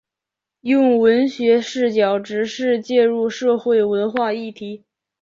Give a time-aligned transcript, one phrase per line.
[0.61, 4.83] 用文学视角直接介入社会文化议题。